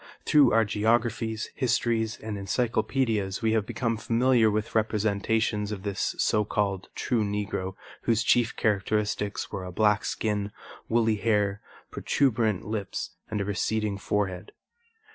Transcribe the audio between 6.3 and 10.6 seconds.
called true Negro, whose chief characteristics were a black skin,